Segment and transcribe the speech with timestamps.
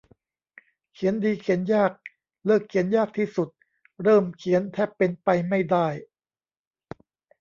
[0.93, 1.91] เขียนดีเขียนยาก
[2.45, 3.49] เลิกเขียนยากที่สุด
[4.03, 5.87] เริ่มเขียนแทบเป็นไปไม่ได้